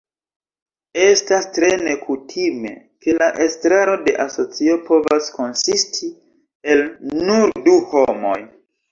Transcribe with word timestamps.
Estas 0.99 1.43
tre 1.57 1.67
nekutime, 1.81 2.71
ke 3.05 3.13
la 3.17 3.27
estraro 3.45 3.97
de 4.07 4.13
asocio 4.23 4.77
povas 4.87 5.27
konsisti 5.35 6.09
el 6.73 6.81
nur 7.29 7.53
du 7.69 7.77
homoj. 7.93 8.39